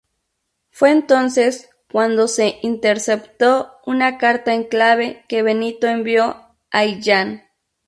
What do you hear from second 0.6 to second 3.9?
Fue entonces cuando se interceptó